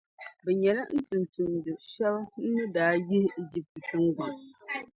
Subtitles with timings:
[0.43, 4.33] Bɛ nyɛla n tumtumdi’ shɛba n ni daa yihi Ijipti tiŋgbɔŋ.